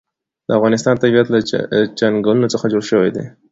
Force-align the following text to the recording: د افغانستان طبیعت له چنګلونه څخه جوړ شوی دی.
د 0.47 0.49
افغانستان 0.57 0.95
طبیعت 1.03 1.27
له 1.33 1.39
چنګلونه 1.99 2.47
څخه 2.53 2.65
جوړ 2.73 2.83
شوی 2.91 3.09
دی. 3.15 3.25